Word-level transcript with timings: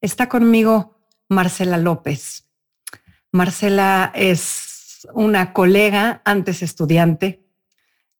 Está 0.00 0.28
conmigo 0.28 1.00
Marcela 1.28 1.76
López. 1.76 2.46
Marcela 3.32 4.12
es 4.14 5.08
una 5.12 5.52
colega, 5.52 6.22
antes 6.24 6.62
estudiante 6.62 7.44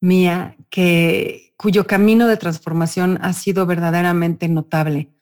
mía, 0.01 0.56
que, 0.70 1.54
cuyo 1.56 1.87
camino 1.87 2.27
de 2.28 2.37
transformación 2.37 3.18
ha 3.23 3.32
sido 3.32 3.66
verdaderamente 3.66 4.48
notable 4.48 5.12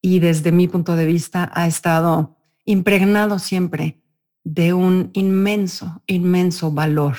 y 0.00 0.20
desde 0.20 0.52
mi 0.52 0.68
punto 0.68 0.96
de 0.96 1.06
vista 1.06 1.50
ha 1.54 1.66
estado 1.66 2.36
impregnado 2.64 3.38
siempre 3.38 4.02
de 4.44 4.72
un 4.72 5.10
inmenso, 5.12 6.02
inmenso 6.06 6.72
valor. 6.72 7.16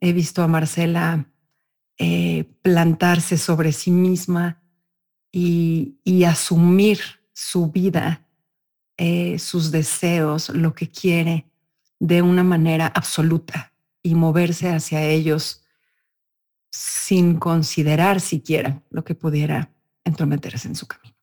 He 0.00 0.12
visto 0.12 0.42
a 0.42 0.48
Marcela 0.48 1.30
eh, 1.98 2.44
plantarse 2.62 3.38
sobre 3.38 3.72
sí 3.72 3.90
misma 3.90 4.62
y, 5.32 6.00
y 6.04 6.24
asumir 6.24 7.00
su 7.36 7.70
vida, 7.70 8.26
eh, 8.96 9.38
sus 9.38 9.70
deseos, 9.70 10.48
lo 10.48 10.72
que 10.72 10.88
quiere 10.88 11.44
de 12.00 12.22
una 12.22 12.42
manera 12.42 12.86
absoluta 12.86 13.74
y 14.02 14.14
moverse 14.14 14.70
hacia 14.70 15.04
ellos 15.04 15.62
sin 16.70 17.38
considerar 17.38 18.22
siquiera 18.22 18.80
lo 18.88 19.04
que 19.04 19.14
pudiera 19.14 19.70
entrometerse 20.02 20.66
en 20.66 20.76
su 20.76 20.86
camino. 20.86 21.14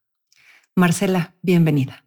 Marcela, 0.76 1.34
bienvenida. 1.42 2.06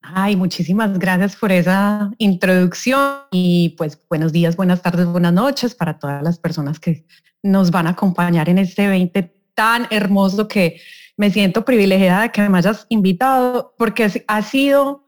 Ay, 0.00 0.36
muchísimas 0.36 0.96
gracias 0.96 1.34
por 1.34 1.50
esa 1.50 2.12
introducción 2.18 3.22
y 3.32 3.70
pues 3.70 3.98
buenos 4.08 4.32
días, 4.32 4.54
buenas 4.54 4.80
tardes, 4.80 5.06
buenas 5.06 5.32
noches 5.32 5.74
para 5.74 5.98
todas 5.98 6.22
las 6.22 6.38
personas 6.38 6.78
que 6.78 7.04
nos 7.42 7.72
van 7.72 7.88
a 7.88 7.90
acompañar 7.90 8.48
en 8.48 8.58
este 8.58 8.86
20 8.86 9.22
tan 9.56 9.88
hermoso 9.90 10.46
que 10.46 10.80
me 11.18 11.30
siento 11.30 11.64
privilegiada 11.64 12.22
de 12.22 12.30
que 12.30 12.48
me 12.48 12.58
hayas 12.58 12.86
invitado 12.88 13.74
porque 13.76 14.24
ha 14.26 14.42
sido 14.42 15.04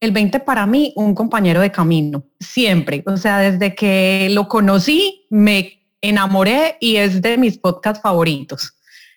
el 0.00 0.12
20 0.12 0.40
para 0.40 0.66
mí 0.66 0.92
un 0.96 1.14
compañero 1.14 1.60
de 1.60 1.72
camino, 1.72 2.24
siempre. 2.38 3.02
O 3.06 3.16
sea, 3.16 3.38
desde 3.38 3.74
que 3.74 4.28
lo 4.30 4.48
conocí, 4.48 5.26
me 5.30 5.88
enamoré 6.02 6.76
y 6.78 6.96
es 6.96 7.22
de 7.22 7.38
mis 7.38 7.56
podcasts 7.56 8.02
favoritos. 8.02 8.74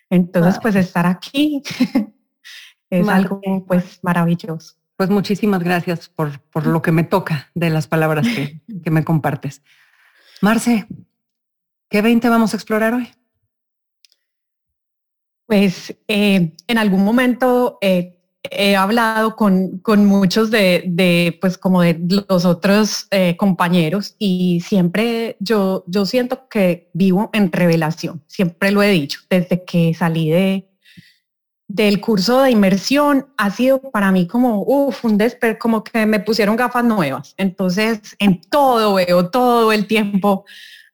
Entonces, 0.08 0.58
pues 0.60 0.74
estar 0.74 1.06
aquí 1.06 1.62
es 2.90 3.08
algo 3.08 3.42
pues 3.66 4.00
maravilloso. 4.02 4.74
Pues 4.96 5.10
muchísimas 5.10 5.62
gracias 5.62 6.08
por, 6.08 6.40
por 6.40 6.66
lo 6.66 6.80
que 6.80 6.90
me 6.90 7.04
toca 7.04 7.50
de 7.54 7.68
las 7.68 7.86
palabras 7.86 8.26
que, 8.26 8.62
que 8.82 8.90
me 8.90 9.04
compartes. 9.04 9.62
Marce, 10.40 10.86
¿qué 11.90 12.00
20 12.00 12.30
vamos 12.30 12.54
a 12.54 12.56
explorar 12.56 12.94
hoy? 12.94 13.10
Pues 15.50 15.96
eh, 16.06 16.52
en 16.68 16.78
algún 16.78 17.04
momento 17.04 17.78
eh, 17.80 18.20
he 18.44 18.76
hablado 18.76 19.34
con, 19.34 19.82
muchos 20.06 20.52
de, 20.52 21.36
pues 21.40 21.58
como 21.58 21.82
de 21.82 21.98
los 22.28 22.44
otros 22.44 23.08
eh, 23.10 23.36
compañeros 23.36 24.14
y 24.20 24.60
siempre 24.60 25.36
yo, 25.40 25.82
yo 25.88 26.06
siento 26.06 26.48
que 26.48 26.88
vivo 26.92 27.30
en 27.32 27.50
revelación, 27.50 28.22
siempre 28.28 28.70
lo 28.70 28.80
he 28.80 28.90
dicho, 28.92 29.18
desde 29.28 29.64
que 29.64 29.92
salí 29.92 30.30
de, 30.30 30.70
del 31.66 32.00
curso 32.00 32.42
de 32.42 32.52
inmersión 32.52 33.26
ha 33.36 33.50
sido 33.50 33.80
para 33.80 34.12
mí 34.12 34.28
como, 34.28 34.62
uff, 34.62 35.04
un 35.04 35.18
desper, 35.18 35.58
como 35.58 35.82
que 35.82 36.06
me 36.06 36.20
pusieron 36.20 36.54
gafas 36.54 36.84
nuevas. 36.84 37.34
Entonces, 37.36 38.14
en 38.20 38.40
todo 38.40 38.94
veo 38.94 39.30
todo 39.30 39.72
el 39.72 39.88
tiempo 39.88 40.44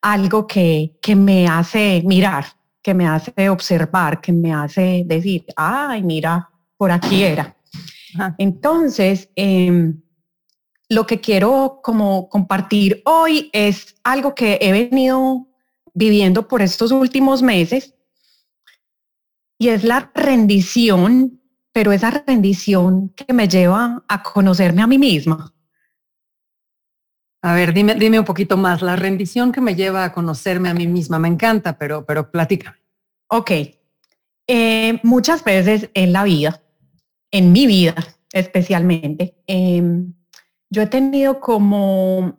algo 0.00 0.46
que, 0.46 0.96
que 1.02 1.14
me 1.14 1.46
hace 1.46 2.02
mirar, 2.06 2.55
que 2.86 2.94
me 2.94 3.08
hace 3.08 3.48
observar, 3.48 4.20
que 4.20 4.32
me 4.32 4.54
hace 4.54 5.02
decir, 5.04 5.44
ay, 5.56 6.04
mira, 6.04 6.48
por 6.76 6.92
aquí 6.92 7.24
era. 7.24 7.56
Entonces, 8.38 9.28
em, 9.34 10.00
lo 10.88 11.04
que 11.04 11.20
quiero 11.20 11.80
como 11.82 12.28
compartir 12.28 13.02
hoy 13.04 13.50
es 13.52 13.96
algo 14.04 14.36
que 14.36 14.60
he 14.62 14.70
venido 14.70 15.48
viviendo 15.94 16.46
por 16.46 16.62
estos 16.62 16.92
últimos 16.92 17.42
meses 17.42 17.92
y 19.58 19.70
es 19.70 19.82
la 19.82 20.12
rendición, 20.14 21.40
pero 21.72 21.90
esa 21.90 22.22
rendición 22.24 23.08
que 23.16 23.32
me 23.32 23.48
lleva 23.48 24.04
a 24.06 24.22
conocerme 24.22 24.82
a 24.82 24.86
mí 24.86 24.96
misma. 24.96 25.52
A 27.42 27.54
ver, 27.54 27.72
dime, 27.72 27.94
dime 27.94 28.18
un 28.18 28.24
poquito 28.24 28.56
más. 28.56 28.82
La 28.82 28.96
rendición 28.96 29.52
que 29.52 29.60
me 29.60 29.74
lleva 29.74 30.04
a 30.04 30.12
conocerme 30.12 30.68
a 30.68 30.74
mí 30.74 30.86
misma 30.86 31.18
me 31.18 31.28
encanta, 31.28 31.78
pero, 31.78 32.04
pero 32.04 32.30
platícame. 32.30 32.76
Ok. 33.28 33.50
Eh, 34.48 35.00
muchas 35.02 35.42
veces 35.42 35.90
en 35.94 36.12
la 36.12 36.24
vida, 36.24 36.62
en 37.30 37.52
mi 37.52 37.66
vida 37.66 37.94
especialmente, 38.32 39.36
em, 39.46 40.12
yo 40.70 40.82
he 40.82 40.86
tenido 40.86 41.40
como, 41.40 42.38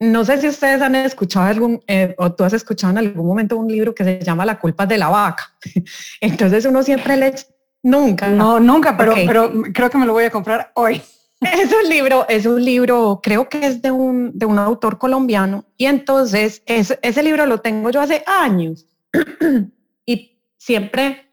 no 0.00 0.24
sé 0.24 0.40
si 0.40 0.48
ustedes 0.48 0.82
han 0.82 0.96
escuchado 0.96 1.46
algún, 1.46 1.82
eh, 1.86 2.14
o 2.18 2.32
tú 2.32 2.44
has 2.44 2.52
escuchado 2.52 2.92
en 2.92 2.98
algún 2.98 3.26
momento 3.26 3.56
un 3.56 3.68
libro 3.68 3.94
que 3.94 4.04
se 4.04 4.20
llama 4.20 4.44
La 4.44 4.58
culpa 4.58 4.86
de 4.86 4.98
la 4.98 5.08
vaca. 5.08 5.54
Entonces 6.20 6.64
uno 6.64 6.82
siempre 6.82 7.16
le... 7.16 7.34
Nunca. 7.82 8.28
No, 8.28 8.58
nunca, 8.58 8.96
pero, 8.96 9.14
pero 9.26 9.52
creo 9.72 9.90
que 9.90 9.98
me 9.98 10.06
lo 10.06 10.14
voy 10.14 10.24
a 10.24 10.30
comprar 10.30 10.72
hoy. 10.74 11.02
Es 11.40 11.72
un 11.72 11.88
libro, 11.88 12.26
es 12.28 12.46
un 12.46 12.64
libro, 12.64 13.20
creo 13.22 13.48
que 13.48 13.66
es 13.66 13.82
de 13.82 13.90
un, 13.90 14.36
de 14.38 14.46
un 14.46 14.58
autor 14.58 14.98
colombiano. 14.98 15.64
Y 15.76 15.86
entonces 15.86 16.62
ese 16.66 17.22
libro 17.22 17.46
lo 17.46 17.60
tengo 17.60 17.90
yo 17.90 18.00
hace 18.00 18.24
años. 18.26 18.86
y 20.06 20.40
siempre 20.56 21.24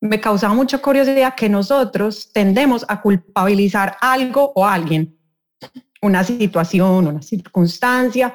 me 0.00 0.20
causaba 0.20 0.54
mucha 0.54 0.78
curiosidad 0.78 1.34
que 1.34 1.48
nosotros 1.48 2.30
tendemos 2.32 2.84
a 2.88 3.00
culpabilizar 3.00 3.96
algo 4.00 4.52
o 4.54 4.66
alguien, 4.66 5.18
una 6.02 6.22
situación, 6.24 7.06
una 7.06 7.22
circunstancia, 7.22 8.34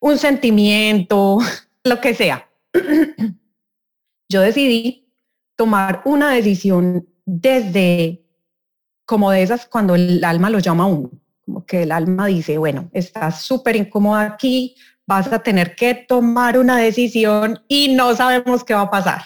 un 0.00 0.18
sentimiento, 0.18 1.38
lo 1.84 2.00
que 2.00 2.14
sea. 2.14 2.48
Yo 4.28 4.40
decidí 4.40 5.08
tomar 5.56 6.02
una 6.04 6.30
decisión 6.30 7.06
desde 7.24 8.23
como 9.04 9.30
de 9.30 9.42
esas 9.42 9.66
cuando 9.66 9.94
el 9.94 10.24
alma 10.24 10.50
lo 10.50 10.58
llama 10.58 10.84
a 10.84 10.88
uno, 10.88 11.10
como 11.44 11.64
que 11.66 11.82
el 11.82 11.92
alma 11.92 12.26
dice, 12.26 12.58
bueno, 12.58 12.88
estás 12.92 13.42
súper 13.42 13.76
incómoda 13.76 14.22
aquí, 14.22 14.76
vas 15.06 15.32
a 15.32 15.40
tener 15.40 15.76
que 15.76 15.94
tomar 15.94 16.58
una 16.58 16.78
decisión 16.78 17.62
y 17.68 17.94
no 17.94 18.14
sabemos 18.14 18.64
qué 18.64 18.74
va 18.74 18.82
a 18.82 18.90
pasar. 18.90 19.22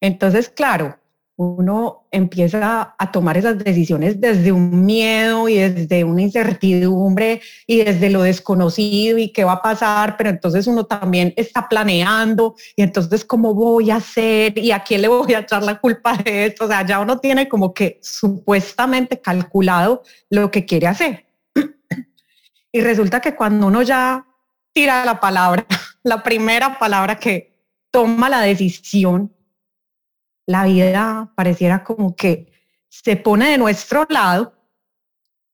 Entonces, 0.00 0.48
claro, 0.48 0.98
uno 1.42 2.06
empieza 2.10 2.94
a 2.98 3.12
tomar 3.12 3.38
esas 3.38 3.56
decisiones 3.56 4.20
desde 4.20 4.52
un 4.52 4.84
miedo 4.84 5.48
y 5.48 5.54
desde 5.54 6.04
una 6.04 6.20
incertidumbre 6.20 7.40
y 7.66 7.78
desde 7.82 8.10
lo 8.10 8.22
desconocido 8.24 9.16
y 9.16 9.32
qué 9.32 9.44
va 9.44 9.52
a 9.52 9.62
pasar, 9.62 10.18
pero 10.18 10.28
entonces 10.28 10.66
uno 10.66 10.84
también 10.84 11.32
está 11.36 11.66
planeando 11.66 12.56
y 12.76 12.82
entonces 12.82 13.24
cómo 13.24 13.54
voy 13.54 13.90
a 13.90 13.96
hacer 13.96 14.58
y 14.58 14.70
a 14.70 14.80
quién 14.80 15.00
le 15.00 15.08
voy 15.08 15.32
a 15.32 15.38
echar 15.38 15.62
la 15.62 15.80
culpa 15.80 16.14
de 16.14 16.44
esto. 16.44 16.66
O 16.66 16.68
sea, 16.68 16.84
ya 16.84 17.00
uno 17.00 17.18
tiene 17.18 17.48
como 17.48 17.72
que 17.72 17.98
supuestamente 18.02 19.18
calculado 19.18 20.02
lo 20.28 20.50
que 20.50 20.66
quiere 20.66 20.88
hacer. 20.88 21.24
Y 22.70 22.82
resulta 22.82 23.20
que 23.20 23.34
cuando 23.34 23.66
uno 23.66 23.80
ya 23.80 24.26
tira 24.74 25.06
la 25.06 25.18
palabra, 25.20 25.64
la 26.02 26.22
primera 26.22 26.78
palabra 26.78 27.18
que 27.18 27.56
toma 27.90 28.28
la 28.28 28.42
decisión, 28.42 29.32
la 30.50 30.64
vida 30.64 31.32
pareciera 31.36 31.84
como 31.84 32.16
que 32.16 32.52
se 32.88 33.14
pone 33.14 33.50
de 33.50 33.58
nuestro 33.58 34.04
lado, 34.08 34.52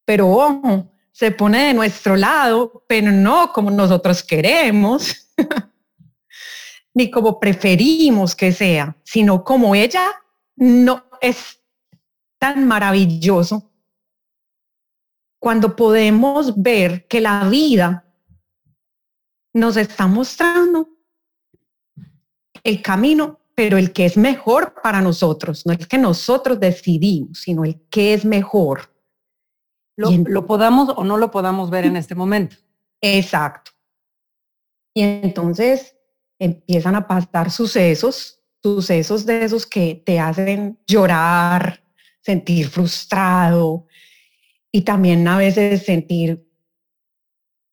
pero 0.07 0.31
ojo, 0.31 0.91
se 1.13 1.31
pone 1.33 1.67
de 1.67 1.75
nuestro 1.75 2.17
lado, 2.17 2.83
pero 2.89 3.13
no 3.13 3.53
como 3.53 3.71
nosotros 3.71 4.23
queremos, 4.23 5.31
ni 6.95 7.11
como 7.11 7.39
preferimos 7.39 8.35
que 8.35 8.53
sea, 8.53 8.97
sino 9.05 9.45
como 9.45 9.75
ella 9.75 10.07
no 10.57 11.05
es 11.21 11.61
tan 12.39 12.67
maravilloso. 12.67 13.71
Cuando 15.39 15.77
podemos 15.77 16.55
ver 16.57 17.07
que 17.07 17.21
la 17.21 17.47
vida 17.51 18.03
nos 19.53 19.77
está 19.77 20.07
mostrando 20.07 20.89
el 22.65 22.81
camino 22.81 23.41
pero 23.57 23.79
el 23.79 23.93
que 23.93 24.05
es 24.05 24.17
mejor 24.17 24.75
para 24.83 25.01
nosotros, 25.01 25.67
no 25.67 25.73
el 25.73 25.89
que 25.89 25.99
nosotros 25.99 26.61
decidimos, 26.61 27.41
sino 27.41 27.65
el 27.65 27.81
que 27.91 28.15
es 28.15 28.25
mejor 28.25 28.95
lo, 29.97 30.47
podamos 30.47 30.91
o 30.97 31.05
no 31.05 31.17
lo 31.17 31.31
podamos 31.31 31.71
ver 31.71 31.87
en 31.87 31.97
este 31.97 32.15
momento. 32.15 32.57
Exacto. 33.01 33.73
Y 34.95 35.03
entonces 35.03 35.97
empiezan 36.39 36.95
a 36.97 37.07
pasar 37.07 37.51
sucesos, 37.51 38.43
sucesos 38.63 39.25
de 39.25 39.45
esos 39.45 39.67
que 39.67 40.03
te 40.05 40.21
hacen 40.21 40.79
llorar, 40.87 41.83
sentir 42.21 42.69
frustrado 42.69 43.87
y 44.71 44.83
también 44.83 45.27
a 45.29 45.39
veces 45.39 45.85
sentir 45.85 46.47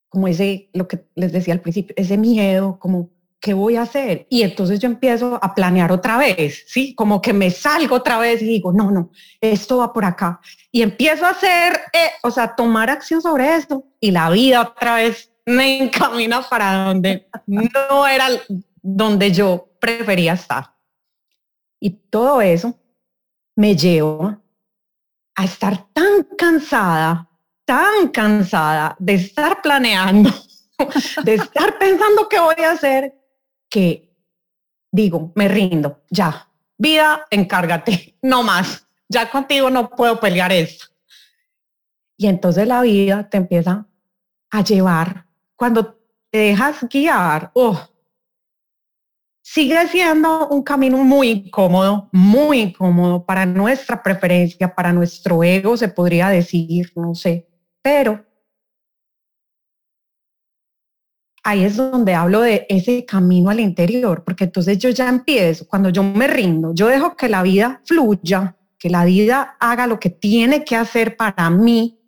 como 0.08 0.28
ese, 0.28 0.70
lo 0.74 0.88
que 0.88 1.08
les 1.16 1.32
decía 1.32 1.54
al 1.54 1.62
principio, 1.62 1.96
ese 1.98 2.18
miedo, 2.18 2.78
como 2.80 3.10
¿qué 3.44 3.54
voy 3.54 3.76
a 3.76 3.82
hacer? 3.82 4.26
Y 4.30 4.42
entonces 4.42 4.80
yo 4.80 4.88
empiezo 4.88 5.38
a 5.42 5.54
planear 5.54 5.92
otra 5.92 6.18
vez, 6.18 6.64
¿sí? 6.66 6.96
Como 6.96 7.22
que 7.22 7.34
me 7.34 7.52
salgo 7.52 7.98
otra 7.98 8.18
vez 8.18 8.42
y 8.42 8.46
digo, 8.46 8.72
no, 8.72 8.90
no, 8.90 9.12
esto 9.42 9.80
va 9.80 9.92
por 9.92 10.06
acá. 10.06 10.40
Y 10.72 10.82
empiezo 10.82 11.26
a 11.26 11.32
hacer, 11.32 11.74
eh, 11.92 12.12
o 12.24 12.32
sea, 12.32 12.56
tomar 12.56 12.90
acción 12.90 13.22
sobre 13.22 13.54
esto 13.54 13.84
y 14.00 14.12
la 14.12 14.30
vida 14.30 14.62
otra 14.62 14.96
vez 14.96 15.30
me 15.46 15.84
encamina 15.84 16.42
para 16.44 16.86
donde 16.86 17.28
no 17.46 18.08
era 18.08 18.30
donde 18.82 19.34
yo 19.34 19.74
prefería 19.78 20.34
estar. 20.34 20.74
Y 21.82 21.90
todo 21.90 22.42
eso 22.42 22.80
me 23.58 23.76
lleva 23.76 24.40
a 25.36 25.44
estar 25.44 25.86
tan 25.92 26.24
cansada, 26.38 27.30
tan 27.66 28.08
cansada 28.08 28.96
de 29.00 29.16
estar 29.16 29.62
planeando, 29.62 30.30
de 31.26 31.34
estar 31.34 31.78
pensando 31.78 32.30
qué 32.30 32.40
voy 32.40 32.64
a 32.64 32.72
hacer, 32.72 33.14
que 33.74 34.16
digo, 34.92 35.32
me 35.34 35.48
rindo, 35.48 36.04
ya, 36.12 36.48
vida, 36.78 37.26
encárgate, 37.32 38.16
no 38.22 38.44
más, 38.44 38.88
ya 39.10 39.30
contigo 39.30 39.72
no 39.72 39.90
puedo 39.90 40.20
pelear 40.20 40.52
esto. 40.52 40.86
Y 42.16 42.28
entonces 42.28 42.68
la 42.68 42.82
vida 42.84 43.28
te 43.28 43.38
empieza 43.38 43.88
a 44.52 44.64
llevar, 44.64 45.26
cuando 45.56 46.00
te 46.30 46.38
dejas 46.38 46.88
guiar, 46.88 47.50
oh, 47.56 47.90
sigue 49.42 49.88
siendo 49.88 50.48
un 50.50 50.62
camino 50.62 50.98
muy 51.00 51.30
incómodo, 51.32 52.10
muy 52.12 52.60
incómodo 52.60 53.26
para 53.26 53.48
nuestra 53.48 54.04
preferencia, 54.04 54.76
para 54.76 54.94
nuestro 54.94 55.44
ego, 55.44 55.76
se 55.76 55.88
podría 55.88 56.30
decir, 56.30 56.92
no 56.96 57.16
sé, 57.16 57.48
pero 57.82 58.24
ahí 61.44 61.66
es 61.66 61.76
donde 61.76 62.16
hablo 62.16 62.42
de 62.42 62.66
ese 62.70 63.06
camino 63.06 63.50
al 63.50 63.60
interior, 63.60 64.24
porque 64.24 64.46
entonces 64.46 64.80
yo 64.80 64.90
ya 64.90 65.10
empiezo, 65.10 65.68
cuando 65.68 65.90
yo 65.90 66.02
me 66.02 66.28
rindo, 66.28 66.74
yo 66.74 66.88
dejo 66.88 67.16
que 67.16 67.28
la 67.30 67.44
vida 67.44 67.82
fluya, 67.86 68.56
que 68.80 68.90
la 68.90 69.06
vida 69.06 69.58
haga 69.60 69.86
lo 69.86 70.00
que 70.00 70.10
tiene 70.10 70.64
que 70.64 70.76
hacer 70.76 71.18
para 71.18 71.50
mí, 71.50 72.00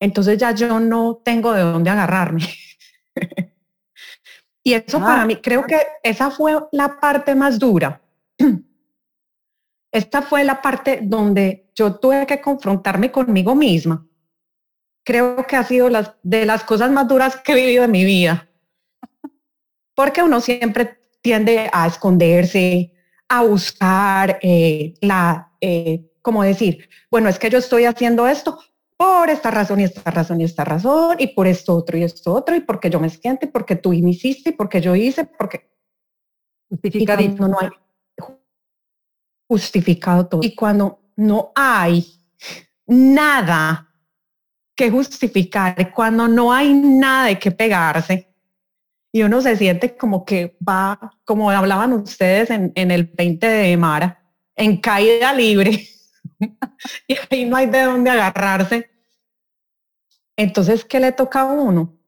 entonces 0.00 0.36
ya 0.36 0.50
yo 0.52 0.80
no 0.80 1.22
tengo 1.24 1.52
de 1.52 1.62
dónde 1.62 1.90
agarrarme. 1.90 2.42
y 4.64 4.74
eso 4.74 4.98
para 4.98 5.24
mí, 5.24 5.36
creo 5.36 5.64
que 5.64 5.78
esa 6.02 6.30
fue 6.30 6.58
la 6.72 7.00
parte 7.00 7.34
más 7.34 7.58
dura. 7.58 8.02
Esta 9.92 10.20
fue 10.20 10.44
la 10.44 10.60
parte 10.60 11.00
donde 11.02 11.70
yo 11.74 11.94
tuve 11.94 12.26
que 12.26 12.40
confrontarme 12.40 13.10
conmigo 13.10 13.54
misma. 13.54 14.06
Creo 15.02 15.46
que 15.46 15.56
ha 15.56 15.62
sido 15.62 15.88
las, 15.88 16.12
de 16.22 16.44
las 16.44 16.64
cosas 16.64 16.90
más 16.90 17.08
duras 17.08 17.36
que 17.36 17.52
he 17.52 17.54
vivido 17.54 17.84
en 17.84 17.92
mi 17.92 18.04
vida 18.04 18.46
porque 19.96 20.22
uno 20.22 20.40
siempre 20.40 21.00
tiende 21.20 21.68
a 21.72 21.88
esconderse, 21.88 22.92
a 23.28 23.42
buscar 23.42 24.38
eh, 24.42 24.94
la, 25.00 25.52
eh, 25.60 26.12
como 26.22 26.44
decir, 26.44 26.88
bueno, 27.10 27.28
es 27.28 27.40
que 27.40 27.50
yo 27.50 27.58
estoy 27.58 27.86
haciendo 27.86 28.28
esto 28.28 28.60
por 28.96 29.28
esta 29.30 29.50
razón 29.50 29.80
y 29.80 29.84
esta 29.84 30.08
razón 30.10 30.40
y 30.40 30.44
esta 30.44 30.64
razón 30.64 31.16
y 31.18 31.28
por 31.28 31.48
esto 31.48 31.74
otro 31.74 31.98
y 31.98 32.04
esto 32.04 32.32
otro 32.32 32.54
y 32.54 32.60
porque 32.60 32.90
yo 32.90 33.00
me 33.00 33.10
siento 33.10 33.46
y 33.46 33.48
porque 33.48 33.74
tú 33.74 33.90
me 33.90 34.10
hiciste 34.10 34.50
y 34.50 34.52
porque 34.52 34.80
yo 34.80 34.94
hice, 34.94 35.24
porque 35.24 35.68
justificado 36.68 37.48
no 37.48 37.58
hay 37.60 37.70
justificado 39.48 40.26
todo. 40.26 40.40
Y 40.42 40.54
cuando 40.54 41.00
no 41.16 41.52
hay 41.54 42.20
nada 42.86 43.92
que 44.74 44.90
justificar, 44.90 45.92
cuando 45.94 46.28
no 46.28 46.52
hay 46.52 46.74
nada 46.74 47.26
de 47.26 47.38
que 47.38 47.50
pegarse, 47.50 48.35
y 49.16 49.22
uno 49.22 49.40
se 49.40 49.56
siente 49.56 49.96
como 49.96 50.26
que 50.26 50.58
va, 50.60 51.18
como 51.24 51.50
hablaban 51.50 51.94
ustedes 51.94 52.50
en, 52.50 52.90
el 52.90 53.04
20 53.04 53.46
de 53.46 53.74
Mara, 53.78 54.22
en 54.54 54.78
caída 54.78 55.32
libre. 55.32 55.88
y 57.08 57.16
ahí 57.30 57.46
no 57.46 57.56
hay 57.56 57.64
de 57.64 57.84
dónde 57.84 58.10
agarrarse. 58.10 58.90
Entonces, 60.36 60.84
¿qué 60.84 61.00
le 61.00 61.12
toca 61.12 61.40
a 61.40 61.44
uno? 61.46 61.98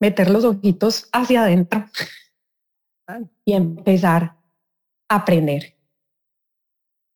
Meter 0.00 0.30
los 0.30 0.44
ojitos 0.44 1.08
hacia 1.12 1.44
adentro 1.44 1.88
y 3.44 3.52
empezar 3.52 4.36
a 5.08 5.14
aprender. 5.14 5.76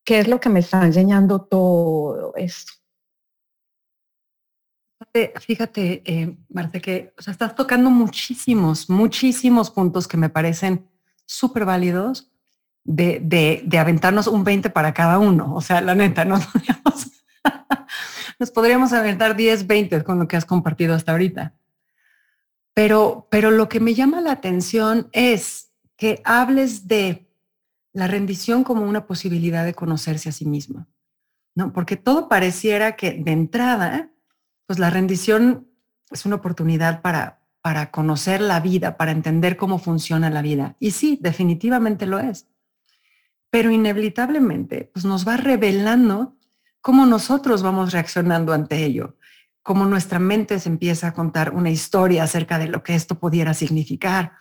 ¿Qué 0.05 0.19
es 0.19 0.29
lo 0.29 0.39
que 0.39 0.47
me 0.47 0.61
está 0.61 0.85
enseñando 0.85 1.41
todo 1.41 2.33
esto? 2.37 2.78
Fíjate, 5.39 6.01
eh, 6.05 6.37
Marta, 6.49 6.79
que 6.79 7.13
o 7.17 7.21
sea, 7.21 7.31
estás 7.31 7.55
tocando 7.55 7.89
muchísimos, 7.89 8.89
muchísimos 8.89 9.71
puntos 9.71 10.07
que 10.07 10.17
me 10.17 10.29
parecen 10.29 10.85
súper 11.25 11.63
válidos 11.63 12.29
de, 12.83 13.19
de, 13.23 13.61
de, 13.65 13.77
aventarnos 13.77 14.27
un 14.27 14.43
20 14.43 14.69
para 14.71 14.93
cada 14.93 15.17
uno. 15.17 15.55
O 15.55 15.61
sea, 15.61 15.79
la 15.79 15.95
neta, 15.95 16.25
nos 16.25 16.45
podríamos, 16.51 17.11
nos 18.39 18.51
podríamos 18.51 18.93
aventar 18.93 19.35
10, 19.35 19.67
20 19.67 20.03
con 20.03 20.19
lo 20.19 20.27
que 20.27 20.35
has 20.35 20.45
compartido 20.45 20.93
hasta 20.95 21.13
ahorita. 21.13 21.53
Pero, 22.73 23.27
pero 23.31 23.51
lo 23.51 23.69
que 23.69 23.79
me 23.79 23.93
llama 23.93 24.21
la 24.21 24.33
atención 24.33 25.09
es 25.11 25.71
que 25.95 26.21
hables 26.25 26.87
de 26.87 27.29
la 27.93 28.07
rendición 28.07 28.63
como 28.63 28.83
una 28.83 29.05
posibilidad 29.07 29.65
de 29.65 29.73
conocerse 29.73 30.29
a 30.29 30.33
sí 30.33 30.45
mismo, 30.45 30.87
¿no? 31.55 31.73
Porque 31.73 31.95
todo 31.95 32.29
pareciera 32.29 32.95
que 32.95 33.13
de 33.13 33.31
entrada 33.31 34.11
pues 34.69 34.77
la 34.77 34.91
rendición 34.91 35.67
es 36.11 36.27
una 36.27 36.35
oportunidad 36.35 37.01
para, 37.01 37.41
para 37.59 37.89
conocer 37.89 38.39
la 38.39 38.59
vida, 38.59 38.97
para 38.97 39.09
entender 39.09 39.57
cómo 39.57 39.79
funciona 39.79 40.29
la 40.29 40.43
vida. 40.43 40.75
Y 40.79 40.91
sí, 40.91 41.17
definitivamente 41.19 42.05
lo 42.05 42.19
es. 42.19 42.45
Pero 43.49 43.71
inevitablemente 43.71 44.91
pues 44.93 45.05
nos 45.05 45.27
va 45.27 45.37
revelando 45.37 46.37
cómo 46.81 47.07
nosotros 47.07 47.63
vamos 47.63 47.93
reaccionando 47.93 48.53
ante 48.53 48.85
ello, 48.85 49.17
cómo 49.63 49.85
nuestra 49.85 50.19
mente 50.19 50.59
se 50.59 50.69
empieza 50.69 51.07
a 51.07 51.13
contar 51.15 51.55
una 51.55 51.71
historia 51.71 52.21
acerca 52.21 52.59
de 52.59 52.67
lo 52.67 52.83
que 52.83 52.93
esto 52.93 53.15
pudiera 53.17 53.55
significar, 53.55 54.33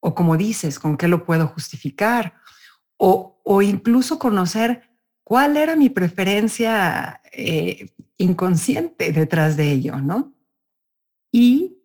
o 0.00 0.12
como 0.12 0.36
dices, 0.36 0.80
con 0.80 0.96
qué 0.96 1.06
lo 1.06 1.24
puedo 1.24 1.46
justificar, 1.46 2.34
o, 2.96 3.40
o 3.44 3.62
incluso 3.62 4.18
conocer 4.18 4.87
cuál 5.28 5.58
era 5.58 5.76
mi 5.76 5.90
preferencia 5.90 7.20
eh, 7.32 7.90
inconsciente 8.16 9.12
detrás 9.12 9.58
de 9.58 9.72
ello, 9.72 10.00
¿no? 10.00 10.32
Y 11.30 11.76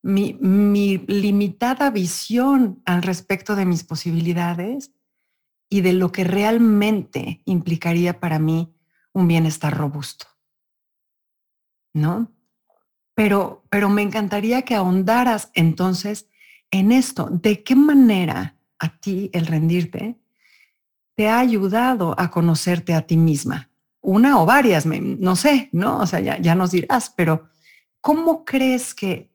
mi, 0.00 0.38
limitada 1.08 1.90
visión 1.90 2.80
al 2.84 3.02
respecto 3.02 3.56
de 3.56 3.66
mis 3.66 3.82
posibilidades 3.82 4.92
y 5.68 5.80
de 5.80 5.92
lo 5.92 6.12
que 6.12 6.22
realmente 6.22 7.42
implicaría 7.46 8.20
para 8.20 8.38
mí 8.38 8.72
un 9.12 9.26
bienestar 9.26 9.76
robusto, 9.76 10.26
¿no? 11.94 12.30
Pero, 13.16 13.64
pero 13.70 13.88
me 13.88 14.02
encantaría 14.02 14.62
que 14.62 14.76
ahondaras 14.76 15.50
entonces 15.54 16.28
en 16.70 16.92
esto, 16.92 17.28
de 17.28 17.64
qué 17.64 17.74
manera 17.74 18.56
a 18.78 19.00
ti 19.00 19.30
el 19.32 19.46
rendirte 19.48 20.16
te 21.18 21.28
ha 21.28 21.40
ayudado 21.40 22.14
a 22.16 22.30
conocerte 22.30 22.94
a 22.94 23.02
ti 23.02 23.16
misma 23.16 23.68
una 24.00 24.40
o 24.40 24.46
varias, 24.46 24.86
no 24.86 25.34
sé, 25.34 25.68
¿no? 25.72 25.98
O 25.98 26.06
sea, 26.06 26.20
ya, 26.20 26.54
nos 26.54 26.70
dirás, 26.70 27.12
pero 27.16 27.48
¿cómo 28.00 28.44
crees 28.44 28.94
que 28.94 29.28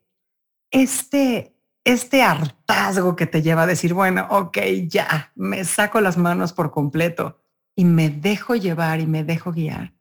este, 0.72 1.54
este 1.84 2.24
hartazgo 2.24 3.18
que 3.18 3.28
te 3.28 3.42
lleva 3.42 3.64
a 3.64 3.68
decir, 3.68 3.94
bueno, 3.94 4.26
ok, 4.30 4.58
ya, 4.88 5.34
me 5.36 5.66
saco 5.66 6.00
las 6.00 6.18
manos 6.18 6.54
por 6.54 6.72
completo 6.72 7.44
y 7.76 7.84
me 7.84 8.10
dejo 8.10 8.56
llevar 8.56 9.02
y 9.02 9.06
me 9.06 9.26
dejo 9.26 9.52
guiar? 9.52 9.94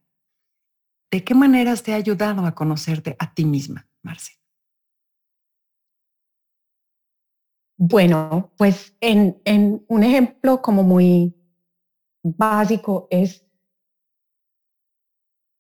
¿De 1.10 1.24
qué 1.24 1.34
maneras 1.34 1.82
te 1.82 1.94
ha 1.94 1.96
ayudado 1.96 2.46
a 2.46 2.54
conocerte 2.54 3.16
a 3.18 3.34
ti 3.34 3.44
misma, 3.44 3.88
Marce? 4.02 4.38
Bueno, 7.76 8.52
pues 8.56 8.96
en, 9.00 9.42
en 9.44 9.84
un 9.88 10.04
ejemplo 10.04 10.62
como 10.62 10.84
muy 10.84 11.34
básico 12.22 13.08
es 13.10 13.44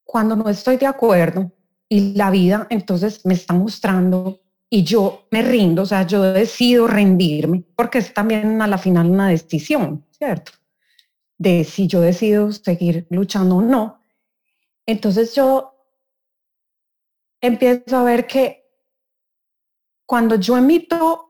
cuando 0.04 0.36
no 0.36 0.48
estoy 0.48 0.76
de 0.76 0.86
acuerdo 0.86 1.52
y 1.88 2.14
la 2.14 2.30
vida 2.30 2.66
entonces 2.70 3.24
me 3.24 3.34
está 3.34 3.54
mostrando 3.54 4.40
y 4.70 4.84
yo 4.84 5.26
me 5.30 5.42
rindo, 5.42 5.82
o 5.82 5.86
sea, 5.86 6.06
yo 6.06 6.22
decido 6.22 6.86
rendirme, 6.86 7.62
porque 7.76 7.98
es 7.98 8.14
también 8.14 8.62
a 8.62 8.66
la 8.66 8.78
final 8.78 9.10
una 9.10 9.28
decisión, 9.28 10.06
¿cierto? 10.10 10.52
De 11.36 11.64
si 11.64 11.86
yo 11.86 12.00
decido 12.00 12.50
seguir 12.52 13.06
luchando 13.10 13.56
o 13.56 13.62
no. 13.62 14.00
Entonces 14.86 15.34
yo 15.34 15.74
empiezo 17.42 17.98
a 17.98 18.04
ver 18.04 18.26
que 18.26 18.64
cuando 20.06 20.36
yo 20.36 20.56
emito 20.56 21.28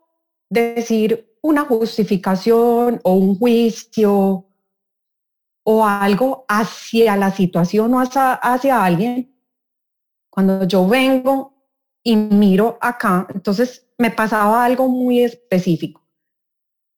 decir 0.49 1.37
una 1.43 1.65
justificación 1.65 3.01
o 3.03 3.15
un 3.15 3.37
juicio 3.39 4.52
o 5.65 5.85
algo 5.85 6.45
hacia 6.49 7.17
la 7.17 7.31
situación 7.31 7.95
o 7.95 8.01
hacia, 8.01 8.35
hacia 8.35 8.85
alguien, 8.85 9.33
cuando 10.31 10.65
yo 10.65 10.87
vengo 10.87 11.53
y 12.03 12.17
miro 12.17 12.79
acá, 12.81 13.27
entonces 13.33 13.87
me 13.99 14.11
pasaba 14.11 14.65
algo 14.65 14.89
muy 14.89 15.21
específico. 15.21 16.03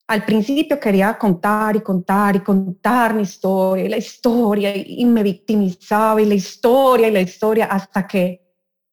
Al 0.06 0.24
principio 0.24 0.78
quería 0.78 1.16
contar 1.18 1.76
y 1.76 1.80
contar 1.80 2.36
y 2.36 2.40
contar 2.40 3.14
mi 3.14 3.22
historia 3.22 3.88
la 3.88 3.96
historia 3.96 4.76
y, 4.76 5.04
me 5.06 5.22
victimizaba 5.22 6.20
y 6.20 6.26
la 6.26 6.34
historia 6.34 7.08
y 7.08 7.12
la 7.12 7.22
historia 7.22 7.66
hasta 7.66 8.06
que 8.06 8.42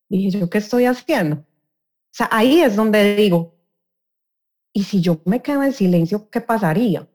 dije, 0.10 0.40
¿yo 0.40 0.50
qué 0.50 0.60
estoy 0.60 0.86
haciendo? 0.86 1.36
O 1.38 2.14
sea, 2.14 2.30
ahí 2.32 2.62
es 2.62 2.76
donde 2.76 3.16
digo, 3.16 3.56
¿y 4.74 4.84
si 4.84 5.02
yo 5.02 5.22
me 5.26 5.42
quedo 5.42 5.64
en 5.64 5.74
silencio, 5.74 6.30
qué 6.30 6.42
pasaría? 6.42 7.08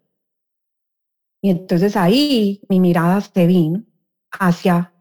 Y 1.40 1.50
entonces 1.50 1.96
ahí 1.96 2.60
mi 2.68 2.80
mirada 2.80 3.20
se 3.20 3.46
vino 3.46 3.84
hacia, 4.32 4.92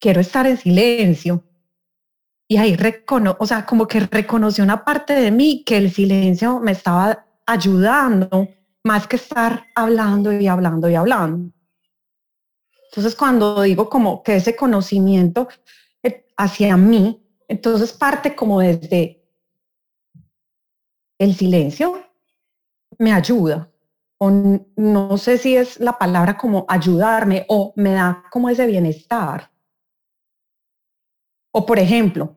quiero 0.00 0.20
estar 0.20 0.46
en 0.46 0.56
silencio. 0.56 1.44
Y 2.46 2.58
ahí 2.58 2.76
recono, 2.76 3.36
o 3.38 3.46
sea, 3.46 3.64
como 3.64 3.86
que 3.88 4.00
reconocí 4.00 4.60
una 4.60 4.84
parte 4.84 5.14
de 5.14 5.30
mí 5.30 5.64
que 5.64 5.78
el 5.78 5.90
silencio 5.90 6.60
me 6.60 6.72
estaba 6.72 7.26
ayudando 7.46 8.48
más 8.84 9.06
que 9.06 9.16
estar 9.16 9.66
hablando 9.74 10.32
y 10.32 10.46
hablando 10.46 10.88
y 10.88 10.94
hablando. 10.94 11.52
Entonces, 12.90 13.16
cuando 13.16 13.62
digo 13.62 13.88
como 13.88 14.22
que 14.22 14.36
ese 14.36 14.54
conocimiento 14.54 15.48
eh, 16.02 16.26
hacia 16.36 16.76
mí, 16.76 17.26
entonces 17.48 17.92
parte 17.92 18.36
como 18.36 18.60
desde 18.60 19.24
el 21.18 21.34
silencio 21.34 22.04
me 22.98 23.12
ayuda. 23.12 23.70
O 24.18 24.30
no 24.30 25.18
sé 25.18 25.38
si 25.38 25.56
es 25.56 25.80
la 25.80 25.98
palabra 25.98 26.36
como 26.36 26.64
ayudarme 26.68 27.44
o 27.48 27.72
me 27.76 27.92
da 27.92 28.24
como 28.30 28.48
ese 28.48 28.66
bienestar. 28.66 29.50
O 31.52 31.66
por 31.66 31.78
ejemplo, 31.78 32.36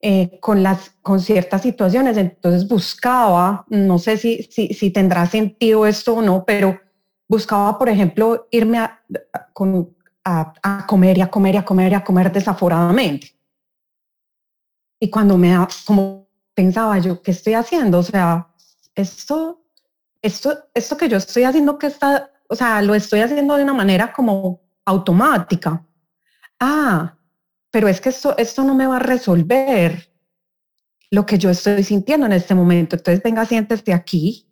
eh, 0.00 0.38
con, 0.40 0.62
las, 0.62 0.90
con 1.02 1.20
ciertas 1.20 1.62
situaciones, 1.62 2.16
entonces 2.16 2.68
buscaba, 2.68 3.64
no 3.68 3.98
sé 3.98 4.16
si, 4.16 4.44
si, 4.44 4.68
si, 4.68 4.90
tendrá 4.90 5.26
sentido 5.26 5.86
esto 5.86 6.14
o 6.14 6.22
no, 6.22 6.44
pero 6.44 6.78
buscaba, 7.26 7.76
por 7.78 7.88
ejemplo, 7.88 8.46
irme 8.52 8.78
a, 8.78 9.02
con, 9.52 9.96
a, 10.24 10.86
comer 10.86 11.18
y 11.18 11.20
a 11.20 11.30
comer 11.30 11.54
y 11.54 11.58
a 11.58 11.64
comer 11.64 11.92
y 11.92 11.94
a 11.94 12.04
comer 12.04 12.32
desaforadamente. 12.32 13.34
Y 15.00 15.10
cuando 15.10 15.36
me 15.36 15.56
como 15.86 16.28
pensaba 16.54 16.98
yo, 16.98 17.22
¿qué 17.22 17.30
estoy 17.30 17.54
haciendo? 17.54 17.98
O 17.98 18.02
sea, 18.02 18.54
esto, 18.94 19.62
esto, 20.22 20.58
esto 20.74 20.96
que 20.96 21.08
yo 21.08 21.16
estoy 21.16 21.44
haciendo, 21.44 21.78
que 21.78 21.88
está, 21.88 22.30
o 22.48 22.54
sea, 22.54 22.82
lo 22.82 22.94
estoy 22.94 23.20
haciendo 23.20 23.56
de 23.56 23.62
una 23.62 23.74
manera 23.74 24.12
como 24.12 24.62
automática. 24.84 25.86
Ah, 26.60 27.18
pero 27.70 27.88
es 27.88 28.00
que 28.00 28.08
esto, 28.08 28.36
esto 28.38 28.64
no 28.64 28.74
me 28.74 28.86
va 28.86 28.96
a 28.96 29.00
resolver 29.00 30.10
lo 31.10 31.24
que 31.24 31.38
yo 31.38 31.50
estoy 31.50 31.82
sintiendo 31.84 32.26
en 32.26 32.32
este 32.32 32.54
momento. 32.54 32.96
Entonces, 32.96 33.22
venga, 33.22 33.44
siéntese 33.44 33.92
aquí 33.92 34.48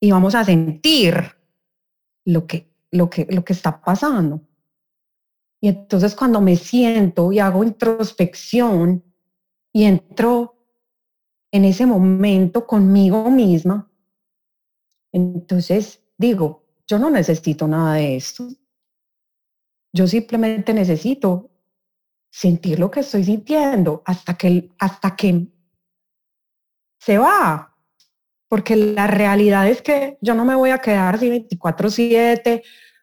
y 0.00 0.10
vamos 0.10 0.34
a 0.34 0.44
sentir 0.44 1.36
lo 2.24 2.46
que, 2.46 2.72
lo 2.90 3.10
que, 3.10 3.26
lo 3.30 3.44
que 3.44 3.52
está 3.52 3.80
pasando. 3.80 4.42
Y 5.60 5.68
entonces 5.68 6.14
cuando 6.14 6.40
me 6.40 6.56
siento 6.56 7.32
y 7.32 7.40
hago 7.40 7.64
introspección 7.64 9.02
y 9.72 9.84
entro 9.84 10.54
en 11.50 11.64
ese 11.64 11.84
momento 11.86 12.66
conmigo 12.66 13.30
misma, 13.30 13.90
entonces 15.12 16.02
digo, 16.16 16.64
yo 16.86 16.98
no 16.98 17.10
necesito 17.10 17.68
nada 17.68 17.94
de 17.94 18.16
esto. 18.16 18.48
Yo 19.92 20.06
simplemente 20.06 20.72
necesito 20.74 21.50
sentir 22.30 22.78
lo 22.78 22.90
que 22.90 23.00
estoy 23.00 23.24
sintiendo 23.24 24.02
hasta 24.04 24.34
que, 24.36 24.70
hasta 24.78 25.16
que 25.16 25.48
se 26.98 27.18
va. 27.18 27.74
Porque 28.48 28.76
la 28.76 29.06
realidad 29.06 29.68
es 29.68 29.82
que 29.82 30.18
yo 30.20 30.34
no 30.34 30.44
me 30.44 30.54
voy 30.54 30.70
a 30.70 30.78
quedar 30.78 31.16
así 31.16 31.28
24/7 31.28 32.62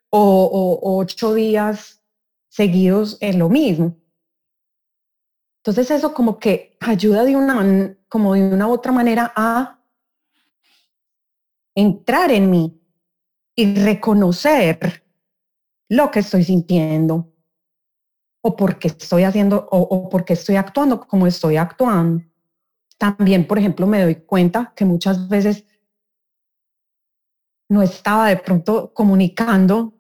o, 0.10 0.80
o, 0.82 0.98
ocho 1.00 1.34
días 1.34 2.02
seguidos 2.50 3.18
en 3.22 3.40
lo 3.40 3.50
mismo. 3.50 3.98
Entonces 5.60 5.92
eso 5.92 6.14
como 6.14 6.40
que 6.40 6.78
ayuda 6.80 7.24
de 7.26 7.36
una, 7.36 7.96
como 8.08 8.34
de 8.34 8.44
una 8.44 8.68
otra 8.68 8.92
manera 8.92 9.34
a 9.36 9.84
entrar 11.76 12.32
en 12.32 12.50
mí 12.50 12.82
y 13.56 13.76
reconocer 13.76 15.04
lo 15.90 16.10
que 16.10 16.20
estoy 16.20 16.44
sintiendo 16.44 17.32
o 18.42 18.56
porque 18.56 18.88
estoy 18.88 19.24
haciendo 19.24 19.68
o, 19.72 19.80
o 19.80 20.10
porque 20.10 20.34
estoy 20.34 20.56
actuando 20.56 21.00
como 21.08 21.28
estoy 21.28 21.58
actuando. 21.58 22.24
También, 22.98 23.46
por 23.46 23.60
ejemplo, 23.60 23.86
me 23.88 24.02
doy 24.02 24.16
cuenta 24.16 24.74
que 24.76 24.86
muchas 24.86 25.28
veces 25.28 25.66
no 27.70 27.82
estaba 27.82 28.30
de 28.30 28.38
pronto 28.38 28.94
comunicando 28.94 29.94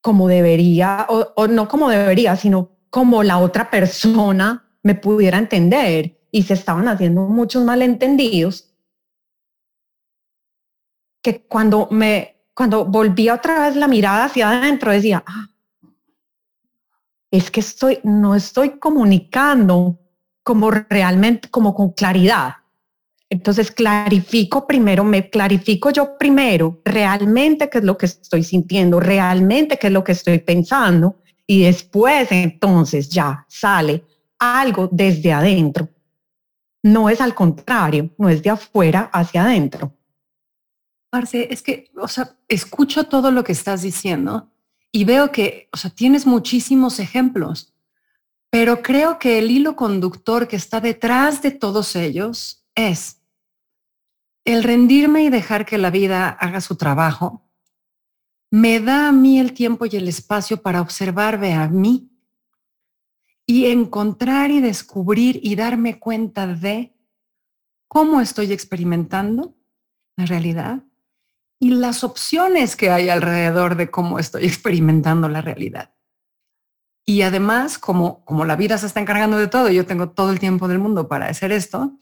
como 0.00 0.28
debería, 0.28 1.06
o, 1.08 1.48
no 1.48 1.66
como 1.66 1.90
debería, 1.90 2.36
sino 2.36 2.70
como 2.90 3.22
la 3.22 3.38
otra 3.38 3.70
persona 3.70 4.68
me 4.82 4.94
pudiera 4.94 5.38
entender 5.38 6.20
y 6.30 6.44
se 6.44 6.54
estaban 6.54 6.86
haciendo 6.86 7.22
muchos 7.22 7.64
malentendidos 7.64 8.72
que 11.26 11.40
cuando 11.40 11.88
me 11.90 12.36
cuando 12.54 12.84
volvía 12.84 13.34
otra 13.34 13.66
vez 13.66 13.74
la 13.74 13.88
mirada 13.88 14.26
hacia 14.26 14.48
adentro 14.48 14.92
decía, 14.92 15.24
ah, 15.26 15.48
es 17.32 17.50
que 17.50 17.58
estoy 17.58 17.98
no 18.04 18.36
estoy 18.36 18.78
comunicando 18.78 19.98
como 20.44 20.70
realmente 20.70 21.50
como 21.50 21.74
con 21.74 21.90
claridad. 21.94 22.54
Entonces 23.28 23.72
clarifico 23.72 24.68
primero, 24.68 25.02
me 25.02 25.28
clarifico 25.28 25.90
yo 25.90 26.16
primero 26.16 26.80
realmente 26.84 27.68
qué 27.68 27.78
es 27.78 27.84
lo 27.84 27.98
que 27.98 28.06
estoy 28.06 28.44
sintiendo, 28.44 29.00
realmente 29.00 29.78
qué 29.78 29.88
es 29.88 29.92
lo 29.92 30.04
que 30.04 30.12
estoy 30.12 30.38
pensando 30.38 31.16
y 31.44 31.64
después 31.64 32.30
entonces 32.30 33.08
ya 33.08 33.44
sale 33.48 34.04
algo 34.38 34.88
desde 34.92 35.32
adentro. 35.32 35.88
No 36.84 37.10
es 37.10 37.20
al 37.20 37.34
contrario, 37.34 38.10
no 38.16 38.28
es 38.28 38.44
de 38.44 38.50
afuera 38.50 39.10
hacia 39.12 39.42
adentro. 39.42 39.95
Marce, 41.12 41.48
es 41.50 41.62
que, 41.62 41.90
o 41.96 42.08
sea, 42.08 42.36
escucho 42.48 43.04
todo 43.04 43.30
lo 43.30 43.44
que 43.44 43.52
estás 43.52 43.82
diciendo 43.82 44.50
y 44.92 45.04
veo 45.04 45.30
que, 45.32 45.68
o 45.72 45.76
sea, 45.76 45.90
tienes 45.90 46.26
muchísimos 46.26 46.98
ejemplos, 46.98 47.74
pero 48.50 48.82
creo 48.82 49.18
que 49.18 49.38
el 49.38 49.50
hilo 49.50 49.76
conductor 49.76 50.48
que 50.48 50.56
está 50.56 50.80
detrás 50.80 51.42
de 51.42 51.50
todos 51.50 51.96
ellos 51.96 52.64
es 52.74 53.20
el 54.44 54.62
rendirme 54.62 55.24
y 55.24 55.30
dejar 55.30 55.66
que 55.66 55.78
la 55.78 55.90
vida 55.90 56.28
haga 56.28 56.60
su 56.60 56.76
trabajo. 56.76 57.42
Me 58.50 58.80
da 58.80 59.08
a 59.08 59.12
mí 59.12 59.40
el 59.40 59.52
tiempo 59.52 59.86
y 59.86 59.96
el 59.96 60.08
espacio 60.08 60.62
para 60.62 60.80
observarme 60.80 61.54
a 61.54 61.68
mí 61.68 62.10
y 63.44 63.66
encontrar 63.66 64.50
y 64.50 64.60
descubrir 64.60 65.40
y 65.42 65.56
darme 65.56 65.98
cuenta 65.98 66.46
de 66.46 66.94
cómo 67.88 68.20
estoy 68.20 68.52
experimentando 68.52 69.56
la 70.16 70.26
realidad 70.26 70.82
y 71.58 71.70
las 71.70 72.04
opciones 72.04 72.76
que 72.76 72.90
hay 72.90 73.08
alrededor 73.08 73.76
de 73.76 73.90
cómo 73.90 74.18
estoy 74.18 74.44
experimentando 74.46 75.28
la 75.28 75.40
realidad. 75.40 75.94
Y 77.08 77.22
además, 77.22 77.78
como, 77.78 78.24
como 78.24 78.44
la 78.44 78.56
vida 78.56 78.78
se 78.78 78.86
está 78.86 79.00
encargando 79.00 79.38
de 79.38 79.46
todo, 79.46 79.68
yo 79.68 79.86
tengo 79.86 80.10
todo 80.10 80.32
el 80.32 80.40
tiempo 80.40 80.66
del 80.66 80.80
mundo 80.80 81.06
para 81.06 81.28
hacer 81.28 81.52
esto, 81.52 82.00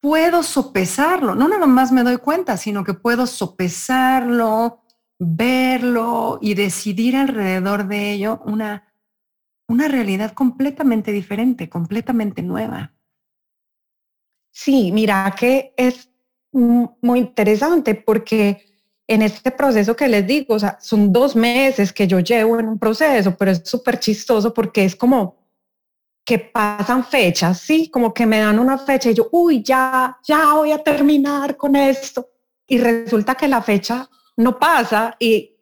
puedo 0.00 0.42
sopesarlo. 0.42 1.34
No 1.34 1.48
nada 1.48 1.66
más 1.66 1.90
me 1.90 2.04
doy 2.04 2.18
cuenta, 2.18 2.56
sino 2.56 2.84
que 2.84 2.94
puedo 2.94 3.26
sopesarlo, 3.26 4.84
verlo 5.18 6.38
y 6.40 6.54
decidir 6.54 7.16
alrededor 7.16 7.88
de 7.88 8.12
ello 8.12 8.40
una 8.44 8.92
una 9.72 9.88
realidad 9.88 10.32
completamente 10.32 11.12
diferente, 11.12 11.68
completamente 11.68 12.42
nueva. 12.42 12.94
Sí, 14.52 14.92
mira 14.92 15.34
que 15.36 15.72
es 15.76 16.11
muy 16.52 17.18
interesante 17.18 17.94
porque 17.94 18.66
en 19.06 19.22
este 19.22 19.50
proceso 19.50 19.96
que 19.96 20.08
les 20.08 20.26
digo, 20.26 20.54
o 20.54 20.58
sea, 20.58 20.78
son 20.80 21.12
dos 21.12 21.34
meses 21.34 21.92
que 21.92 22.06
yo 22.06 22.20
llevo 22.20 22.58
en 22.58 22.68
un 22.68 22.78
proceso, 22.78 23.34
pero 23.36 23.50
es 23.50 23.62
súper 23.64 23.98
chistoso 23.98 24.54
porque 24.54 24.84
es 24.84 24.94
como 24.94 25.36
que 26.24 26.38
pasan 26.38 27.04
fechas, 27.04 27.60
sí, 27.60 27.88
como 27.90 28.14
que 28.14 28.26
me 28.26 28.38
dan 28.38 28.58
una 28.58 28.78
fecha 28.78 29.10
y 29.10 29.14
yo, 29.14 29.28
uy, 29.32 29.62
ya, 29.62 30.18
ya 30.22 30.54
voy 30.54 30.70
a 30.72 30.82
terminar 30.82 31.56
con 31.56 31.74
esto. 31.74 32.28
Y 32.66 32.78
resulta 32.78 33.34
que 33.34 33.48
la 33.48 33.60
fecha 33.60 34.08
no 34.36 34.58
pasa 34.58 35.16
y 35.18 35.56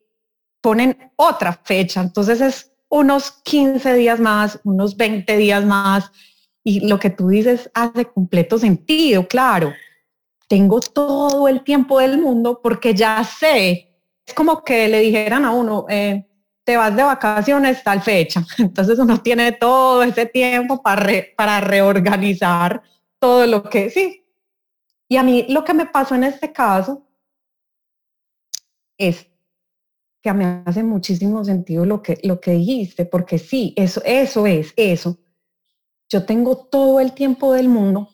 ponen 0.61 1.13
otra 1.17 1.59
fecha. 1.65 2.03
Entonces 2.03 2.41
es 2.41 2.73
unos 2.89 3.33
15 3.45 3.95
días 3.95 4.21
más, 4.21 4.61
unos 4.65 4.97
20 4.97 5.37
días 5.37 5.65
más, 5.65 6.13
y 6.63 6.87
lo 6.87 6.99
que 6.99 7.11
tú 7.11 7.29
dices 7.29 7.71
hace 7.73 8.05
completo 8.05 8.59
sentido, 8.59 9.27
claro. 9.27 9.73
Tengo 10.51 10.81
todo 10.81 11.47
el 11.47 11.63
tiempo 11.63 12.01
del 12.01 12.21
mundo 12.21 12.61
porque 12.61 12.93
ya 12.93 13.23
sé, 13.23 14.01
es 14.27 14.35
como 14.35 14.65
que 14.65 14.89
le 14.89 14.99
dijeran 14.99 15.45
a 15.45 15.53
uno, 15.53 15.87
eh, 15.89 16.27
te 16.65 16.77
vas 16.77 16.97
de 16.97 17.05
vacaciones 17.05 17.85
tal 17.85 18.03
fecha. 18.03 18.45
Entonces 18.59 18.99
uno 18.99 19.23
tiene 19.23 19.53
todo 19.53 20.03
ese 20.03 20.27
tiempo 20.27 20.83
para, 20.83 21.07
para 21.37 21.61
reorganizar 21.61 22.83
todo 23.21 23.47
lo 23.47 23.63
que 23.63 23.91
sí. 23.91 24.27
Y 25.09 25.19
a 25.19 25.23
mí 25.23 25.47
lo 25.49 25.63
que 25.63 25.73
me 25.73 25.87
pasó 25.87 26.17
en 26.17 26.25
este 26.25 26.53
caso 26.53 27.07
es 28.99 29.31
que 30.21 30.31
a 30.31 30.35
mí 30.35 30.45
hace 30.67 30.83
muchísimo 30.83 31.45
sentido 31.45 31.87
lo 31.87 32.03
que, 32.03 32.19
lo 32.25 32.41
que 32.41 32.51
dijiste, 32.51 33.05
porque 33.05 33.39
sí, 33.39 33.73
eso, 33.77 34.03
eso 34.05 34.49
es, 34.49 34.75
eso. 34.75 35.17
Yo 36.09 36.27
tengo 36.27 36.57
todo 36.57 36.99
el 36.99 37.13
tiempo 37.13 37.53
del 37.53 37.69
mundo 37.69 38.09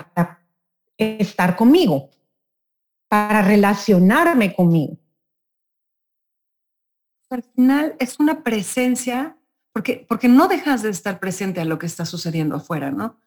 para 0.00 0.44
estar 0.96 1.56
conmigo, 1.56 2.10
para 3.08 3.42
relacionarme 3.42 4.54
conmigo. 4.54 4.98
Al 7.30 7.42
final 7.42 7.96
es 7.98 8.18
una 8.20 8.42
presencia, 8.42 9.36
porque, 9.72 10.04
porque 10.08 10.28
no 10.28 10.48
dejas 10.48 10.82
de 10.82 10.90
estar 10.90 11.18
presente 11.18 11.60
a 11.60 11.64
lo 11.64 11.78
que 11.78 11.86
está 11.86 12.04
sucediendo 12.04 12.56
afuera, 12.56 12.90
¿no? 12.90 13.18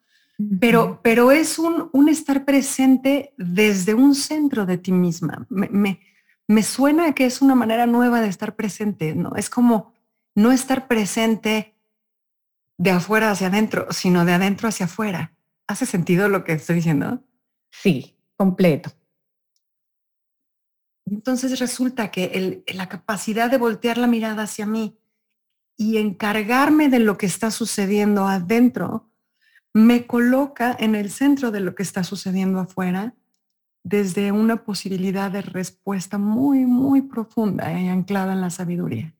Pero, 0.60 1.00
pero 1.02 1.32
es 1.32 1.58
un, 1.58 1.90
un, 1.94 2.10
estar 2.10 2.44
presente 2.44 3.34
desde 3.38 3.94
un 3.94 4.14
centro 4.14 4.66
de 4.66 4.78
ti 4.78 4.92
misma. 4.92 5.48
Me, 5.50 5.70
me, 5.70 6.02
me, 6.46 6.62
suena 6.62 7.14
que 7.14 7.26
es 7.26 7.42
una 7.42 7.56
manera 7.56 7.86
nueva 7.86 8.20
de 8.20 8.28
estar 8.28 8.54
presente, 8.56 9.16
¿no? 9.16 9.34
Es 9.38 9.50
como 9.50 9.94
no 10.36 10.52
estar 10.52 10.90
presente 10.90 11.74
de 12.78 12.92
afuera 12.92 13.32
hacia 13.32 13.48
adentro, 13.48 13.88
sino 13.92 14.26
de 14.26 14.34
adentro 14.34 14.68
hacia 14.68 14.88
afuera. 14.88 15.35
¿Hace 15.68 15.86
sentido 15.86 16.30
lo 16.30 16.44
que 16.44 16.54
estoy 16.54 16.76
diciendo? 16.78 17.24
Sí, 17.72 18.18
completo. 18.38 18.92
Entonces 21.06 21.60
resulta 21.60 22.12
que 22.12 22.26
el, 22.26 22.64
la 22.74 22.90
capacidad 22.90 23.50
de 23.50 23.58
voltear 23.58 23.98
la 23.98 24.08
mirada 24.08 24.44
hacia 24.44 24.66
mí 24.66 24.98
y 25.78 25.98
encargarme 25.98 26.90
de 26.90 27.00
lo 27.00 27.18
que 27.18 27.26
está 27.26 27.52
sucediendo 27.52 28.28
adentro 28.28 29.12
me 29.74 30.08
coloca 30.08 30.76
en 30.80 30.96
el 30.96 31.12
centro 31.12 31.52
de 31.52 31.60
lo 31.60 31.76
que 31.76 31.84
está 31.84 32.04
sucediendo 32.04 32.60
afuera 32.60 33.14
desde 33.84 34.32
una 34.32 34.64
posibilidad 34.64 35.30
de 35.30 35.44
respuesta 35.44 36.18
muy, 36.18 36.66
muy 36.66 37.04
profunda 37.04 37.72
y 37.80 37.88
anclada 37.88 38.34
en 38.34 38.42
la 38.42 38.50
sabiduría, 38.50 39.14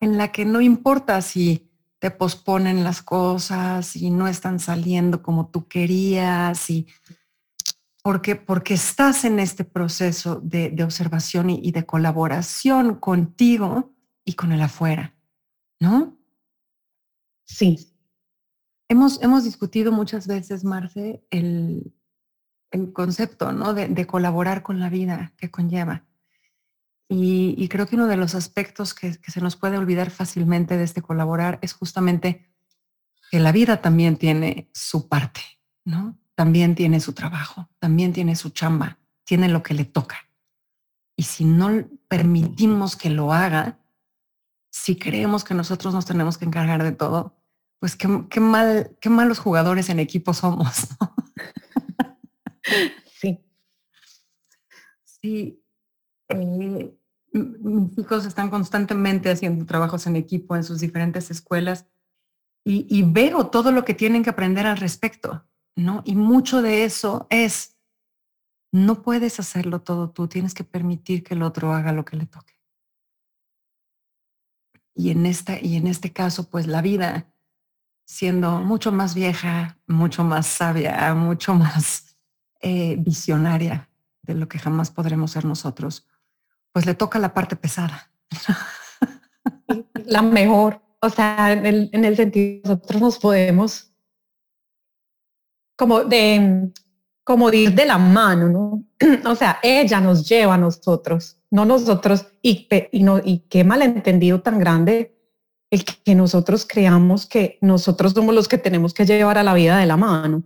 en 0.00 0.16
la 0.16 0.30
que 0.30 0.44
no 0.44 0.60
importa 0.60 1.20
si 1.22 1.71
te 2.02 2.10
posponen 2.10 2.82
las 2.82 3.00
cosas 3.00 3.94
y 3.94 4.10
no 4.10 4.26
están 4.26 4.58
saliendo 4.58 5.22
como 5.22 5.46
tú 5.48 5.68
querías 5.68 6.68
y 6.68 6.88
porque, 8.02 8.34
porque 8.34 8.74
estás 8.74 9.24
en 9.24 9.38
este 9.38 9.62
proceso 9.64 10.40
de, 10.42 10.76
observación 10.84 11.48
y, 11.48 11.60
y 11.62 11.70
de 11.70 11.86
colaboración 11.86 12.96
contigo 12.96 13.94
y 14.24 14.34
con 14.34 14.50
el 14.50 14.60
afuera, 14.60 15.14
¿no? 15.80 16.18
Sí, 17.44 17.92
Hemos, 18.92 19.44
discutido 19.44 19.90
muchas 19.90 20.26
veces, 20.26 20.64
Marce, 20.64 21.24
el, 21.30 21.94
concepto 22.92 23.50
¿no? 23.50 23.72
de, 23.72 24.06
colaborar 24.06 24.62
con 24.62 24.80
la 24.80 24.90
vida 24.90 25.32
que 25.38 25.50
conlleva. 25.50 26.04
Y, 27.14 27.68
creo 27.68 27.86
que 27.86 27.96
uno 27.96 28.06
de 28.06 28.16
los 28.16 28.34
aspectos 28.34 28.94
que, 28.94 29.12
se 29.12 29.40
nos 29.42 29.56
puede 29.56 29.76
olvidar 29.76 30.10
fácilmente 30.10 30.78
de 30.78 30.84
este 30.84 31.02
colaborar 31.02 31.58
es 31.60 31.74
justamente 31.74 32.48
que 33.30 33.38
la 33.38 33.52
vida 33.52 33.82
también 33.82 34.16
tiene 34.16 34.70
su 34.72 35.08
parte, 35.08 35.42
¿no? 35.84 36.18
También 36.34 36.74
tiene 36.74 37.00
su 37.00 37.12
trabajo, 37.12 37.68
también 37.78 38.14
tiene 38.14 38.34
su 38.34 38.48
chamba, 38.48 38.98
tiene 39.24 39.50
lo 39.50 39.62
que 39.62 39.74
le 39.74 39.84
toca. 39.84 40.16
Y 41.14 41.24
si 41.24 41.44
no 41.44 41.86
permitimos 42.08 42.96
que 42.96 43.10
lo 43.10 43.34
haga, 43.34 43.78
si 44.70 44.96
creemos 44.96 45.44
que 45.44 45.52
nosotros 45.52 45.92
nos 45.92 46.06
tenemos 46.06 46.38
que 46.38 46.46
encargar 46.46 46.82
de 46.82 46.92
todo, 46.92 47.36
pues 47.78 47.94
qué, 47.94 48.08
mal, 48.40 48.96
qué 49.02 49.10
malos 49.10 49.38
jugadores 49.38 49.90
en 49.90 49.98
equipo 49.98 50.32
somos. 50.32 50.88
sí. 53.20 53.44
Sí. 55.04 55.62
Eh, 56.30 56.96
mis 57.32 57.98
hijos 57.98 58.26
están 58.26 58.50
constantemente 58.50 59.30
haciendo 59.30 59.64
trabajos 59.64 60.06
en 60.06 60.16
equipo 60.16 60.54
en 60.56 60.64
sus 60.64 60.80
diferentes 60.80 61.30
escuelas 61.30 61.86
y, 62.64 63.02
veo 63.02 63.48
todo 63.48 63.72
lo 63.72 63.84
que 63.84 63.94
tienen 63.94 64.22
que 64.22 64.30
aprender 64.30 64.66
al 64.66 64.76
respecto, 64.76 65.44
¿no? 65.74 66.02
Y 66.06 66.14
mucho 66.14 66.62
de 66.62 66.84
eso 66.84 67.26
es, 67.28 67.76
no 68.70 69.02
puedes 69.02 69.40
hacerlo 69.40 69.82
todo 69.82 70.10
tú, 70.10 70.28
tienes 70.28 70.54
que 70.54 70.62
permitir 70.62 71.24
que 71.24 71.34
el 71.34 71.42
otro 71.42 71.72
haga 71.72 71.92
lo 71.92 72.04
que 72.04 72.16
le 72.16 72.26
toque. 72.26 72.54
Y 74.94 75.10
en, 75.10 75.26
esta, 75.26 75.58
y 75.60 75.76
en 75.76 75.88
este 75.88 76.12
caso, 76.12 76.48
pues 76.50 76.68
la 76.68 76.82
vida 76.82 77.32
siendo 78.04 78.60
mucho 78.60 78.92
más 78.92 79.14
vieja, 79.14 79.78
mucho 79.86 80.22
más 80.22 80.46
sabia, 80.46 81.14
mucho 81.14 81.54
más 81.56 82.16
eh, 82.60 82.96
visionaria 82.98 83.88
de 84.22 84.34
lo 84.34 84.48
que 84.48 84.58
jamás 84.58 84.90
podremos 84.90 85.32
ser 85.32 85.44
nosotros, 85.44 86.06
pues 86.72 86.86
le 86.86 86.94
toca 86.94 87.18
la 87.18 87.34
parte 87.34 87.56
pesada. 87.56 88.10
La 90.06 90.22
mejor, 90.22 90.82
o 91.00 91.08
sea, 91.08 91.52
en 91.52 91.64
el, 91.64 91.90
en 91.92 92.04
el 92.04 92.16
sentido, 92.16 92.60
nosotros 92.64 93.00
nos 93.00 93.18
podemos 93.18 93.92
como 95.76 96.04
de, 96.04 96.70
como 97.24 97.50
de 97.50 97.56
ir 97.56 97.74
de 97.74 97.86
la 97.86 97.98
mano, 97.98 98.48
¿no? 98.48 98.84
O 99.30 99.34
sea, 99.34 99.58
ella 99.62 100.00
nos 100.00 100.28
lleva 100.28 100.54
a 100.54 100.58
nosotros, 100.58 101.38
no 101.50 101.64
nosotros, 101.64 102.26
y, 102.42 102.68
y, 102.92 103.02
no, 103.02 103.18
y 103.18 103.40
qué 103.48 103.64
malentendido 103.64 104.42
tan 104.42 104.58
grande 104.58 105.18
el 105.70 105.84
que 105.84 106.14
nosotros 106.14 106.66
creamos 106.66 107.26
que 107.26 107.58
nosotros 107.62 108.12
somos 108.12 108.34
los 108.34 108.46
que 108.46 108.58
tenemos 108.58 108.92
que 108.92 109.06
llevar 109.06 109.38
a 109.38 109.42
la 109.42 109.54
vida 109.54 109.78
de 109.78 109.86
la 109.86 109.96
mano. 109.96 110.42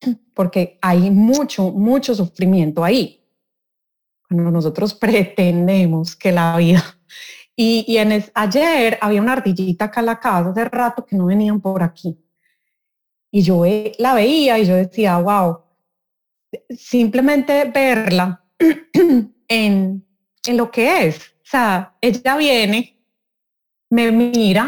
Porque 0.34 0.78
hay 0.80 1.10
mucho, 1.10 1.70
mucho 1.70 2.14
sufrimiento 2.14 2.82
ahí. 2.82 3.25
Cuando 4.28 4.50
nosotros 4.50 4.94
pretendemos 4.94 6.16
que 6.16 6.32
la 6.32 6.56
vida... 6.56 6.82
Y, 7.58 7.86
y 7.88 7.96
en 7.96 8.22
ayer 8.34 8.98
había 9.00 9.22
una 9.22 9.32
ardillita 9.32 9.86
acá 9.86 10.00
en 10.00 10.06
la 10.06 10.20
casa, 10.20 10.50
hace 10.50 10.66
rato 10.66 11.06
que 11.06 11.16
no 11.16 11.24
venían 11.24 11.58
por 11.58 11.82
aquí. 11.82 12.14
Y 13.30 13.40
yo 13.40 13.64
la 13.96 14.12
veía 14.12 14.58
y 14.58 14.66
yo 14.66 14.76
decía, 14.76 15.16
wow, 15.16 15.60
simplemente 16.68 17.64
verla 17.64 18.44
en, 19.48 20.06
en 20.44 20.56
lo 20.58 20.70
que 20.70 21.06
es, 21.06 21.18
o 21.18 21.48
sea, 21.48 21.96
ella 22.00 22.36
viene, 22.36 22.98
me 23.88 24.10
mira, 24.10 24.66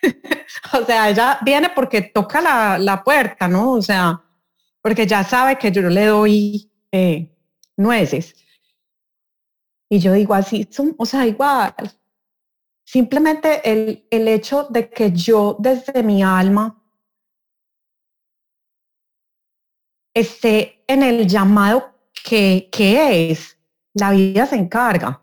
o 0.72 0.84
sea, 0.84 1.10
ella 1.10 1.38
viene 1.42 1.70
porque 1.74 2.02
toca 2.02 2.40
la, 2.78 3.02
puerta, 3.04 3.48
¿no? 3.48 3.72
O 3.72 3.82
sea, 3.82 4.22
porque 4.80 5.06
ya 5.06 5.24
sabe 5.24 5.56
que 5.56 5.72
yo 5.72 5.82
le 5.82 6.06
doy 6.06 6.70
eh, 6.92 7.34
nueces. 7.76 8.34
Y 9.92 9.98
yo 9.98 10.12
digo 10.12 10.34
así, 10.34 10.68
o 10.96 11.04
sea, 11.04 11.26
igual. 11.26 11.74
Simplemente 12.84 13.60
el, 13.70 14.06
el 14.10 14.28
hecho 14.28 14.68
de 14.70 14.88
que 14.88 15.12
yo 15.12 15.56
desde 15.58 16.02
mi 16.04 16.22
alma 16.22 16.80
esté 20.14 20.84
en 20.86 21.02
el 21.02 21.26
llamado 21.26 21.92
que, 22.24 22.68
que 22.70 23.30
es, 23.30 23.58
la 23.94 24.12
vida 24.12 24.46
se 24.46 24.56
encarga. 24.56 25.20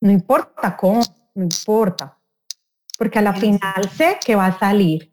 No 0.00 0.10
importa 0.10 0.76
cómo, 0.76 1.02
no 1.34 1.44
importa. 1.44 2.18
Porque 2.98 3.18
a 3.18 3.22
la 3.22 3.32
final 3.32 3.90
sé 3.90 4.18
que 4.24 4.36
va 4.36 4.46
a 4.46 4.58
salir. 4.58 5.10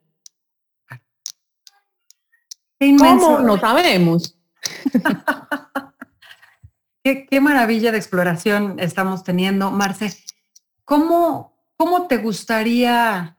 ¿Cómo? 2.97 3.39
No 3.39 3.58
sabemos. 3.58 4.38
qué, 7.03 7.41
maravilla 7.41 7.91
de 7.91 7.97
exploración 7.97 8.79
estamos 8.79 9.23
teniendo, 9.23 9.71
Marce. 9.71 10.13
¿Cómo, 10.85 11.57
cómo 11.77 12.07
te 12.07 12.17
gustaría 12.17 13.37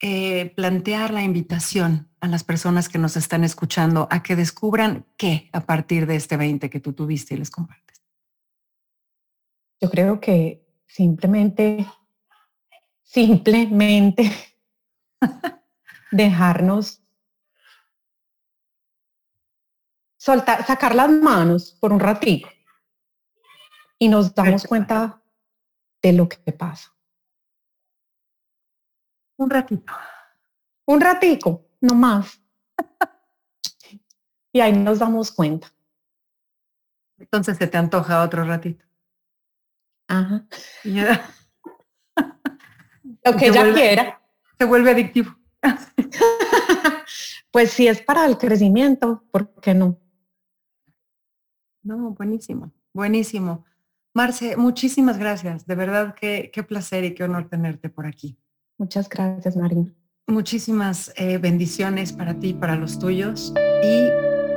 eh, 0.00 0.52
plantear 0.54 1.12
la 1.12 1.22
invitación 1.22 2.10
a 2.20 2.28
las 2.28 2.44
personas 2.44 2.88
que 2.88 2.98
nos 2.98 3.16
están 3.16 3.44
escuchando 3.44 4.08
a 4.10 4.22
que 4.22 4.36
descubran 4.36 5.06
qué 5.16 5.50
a 5.52 5.60
partir 5.60 6.06
de 6.06 6.16
este 6.16 6.36
20 6.36 6.70
que 6.70 6.80
tú 6.80 6.92
tuviste 6.92 7.34
y 7.34 7.38
les 7.38 7.50
compartes? 7.50 8.02
Yo 9.80 9.90
creo 9.90 10.20
que 10.20 10.64
simplemente, 10.86 11.86
simplemente 13.02 14.30
dejarnos 16.10 17.02
soltar, 20.16 20.64
sacar 20.64 20.94
las 20.94 21.10
manos 21.10 21.76
por 21.80 21.92
un 21.92 22.00
ratito 22.00 22.48
y 24.04 24.08
nos 24.08 24.34
damos 24.34 24.64
cuenta 24.64 25.22
de 26.02 26.12
lo 26.12 26.28
que 26.28 26.52
pasa. 26.52 26.94
Un 29.38 29.48
ratito. 29.48 29.94
Un 30.84 31.00
ratico, 31.00 31.70
no 31.80 31.94
más. 31.94 32.38
y 34.52 34.60
ahí 34.60 34.74
nos 34.74 34.98
damos 34.98 35.32
cuenta. 35.32 35.72
Entonces 37.16 37.56
se 37.56 37.66
te 37.66 37.78
antoja 37.78 38.22
otro 38.22 38.44
ratito. 38.44 38.84
Ajá. 40.06 40.46
lo 43.24 43.36
que 43.38 43.46
ella 43.46 43.72
quiera. 43.72 44.20
Se 44.58 44.66
vuelve 44.66 44.90
adictivo. 44.90 45.34
pues 47.50 47.70
si 47.70 47.88
es 47.88 48.02
para 48.02 48.26
el 48.26 48.36
crecimiento, 48.36 49.24
¿por 49.30 49.54
qué 49.62 49.72
no? 49.72 49.98
No, 51.82 52.10
buenísimo, 52.10 52.70
buenísimo. 52.92 53.64
Marce, 54.14 54.56
muchísimas 54.56 55.18
gracias. 55.18 55.66
De 55.66 55.74
verdad, 55.74 56.14
qué, 56.18 56.50
qué 56.52 56.62
placer 56.62 57.04
y 57.04 57.14
qué 57.14 57.24
honor 57.24 57.48
tenerte 57.48 57.88
por 57.88 58.06
aquí. 58.06 58.38
Muchas 58.78 59.08
gracias, 59.08 59.56
Marina. 59.56 59.92
Muchísimas 60.26 61.12
eh, 61.16 61.38
bendiciones 61.38 62.12
para 62.12 62.38
ti, 62.38 62.54
para 62.54 62.76
los 62.76 62.98
tuyos 62.98 63.52
y 63.82 64.08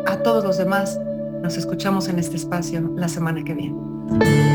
a 0.06 0.22
todos 0.24 0.44
los 0.44 0.58
demás. 0.58 1.00
Nos 1.42 1.58
escuchamos 1.58 2.08
en 2.08 2.20
este 2.20 2.36
espacio 2.36 2.94
la 2.96 3.10
semana 3.10 3.44
que 3.44 3.54
viene. 3.54 4.47